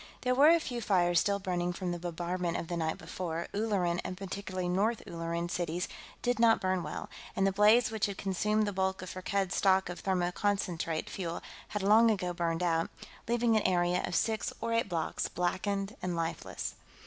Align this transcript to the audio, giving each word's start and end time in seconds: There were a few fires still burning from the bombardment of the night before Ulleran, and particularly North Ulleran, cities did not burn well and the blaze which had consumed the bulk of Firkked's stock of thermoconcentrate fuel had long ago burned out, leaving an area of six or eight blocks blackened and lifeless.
There 0.21 0.33
were 0.33 0.49
a 0.49 0.59
few 0.59 0.81
fires 0.81 1.19
still 1.19 1.37
burning 1.37 1.73
from 1.73 1.91
the 1.91 1.99
bombardment 1.99 2.57
of 2.57 2.69
the 2.69 2.75
night 2.75 2.97
before 2.97 3.47
Ulleran, 3.53 4.01
and 4.03 4.17
particularly 4.17 4.67
North 4.67 5.03
Ulleran, 5.05 5.47
cities 5.47 5.87
did 6.23 6.39
not 6.39 6.59
burn 6.59 6.81
well 6.81 7.07
and 7.35 7.45
the 7.45 7.51
blaze 7.51 7.91
which 7.91 8.07
had 8.07 8.17
consumed 8.17 8.65
the 8.65 8.73
bulk 8.73 9.03
of 9.03 9.11
Firkked's 9.11 9.57
stock 9.57 9.89
of 9.89 10.01
thermoconcentrate 10.01 11.07
fuel 11.07 11.43
had 11.67 11.83
long 11.83 12.09
ago 12.09 12.33
burned 12.33 12.63
out, 12.63 12.89
leaving 13.27 13.55
an 13.55 13.61
area 13.61 14.01
of 14.03 14.15
six 14.15 14.51
or 14.59 14.73
eight 14.73 14.89
blocks 14.89 15.27
blackened 15.29 15.95
and 16.01 16.15
lifeless. 16.15 16.73